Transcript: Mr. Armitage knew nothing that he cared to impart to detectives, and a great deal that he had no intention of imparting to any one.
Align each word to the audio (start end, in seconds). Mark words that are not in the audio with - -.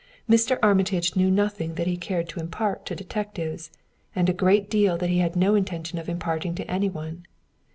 Mr. 0.27 0.57
Armitage 0.63 1.15
knew 1.15 1.29
nothing 1.29 1.75
that 1.75 1.85
he 1.85 1.95
cared 1.95 2.27
to 2.27 2.39
impart 2.39 2.87
to 2.87 2.95
detectives, 2.95 3.69
and 4.15 4.29
a 4.29 4.33
great 4.33 4.67
deal 4.67 4.97
that 4.97 5.11
he 5.11 5.19
had 5.19 5.35
no 5.35 5.53
intention 5.53 5.99
of 5.99 6.09
imparting 6.09 6.55
to 6.55 6.65
any 6.67 6.89
one. 6.89 7.23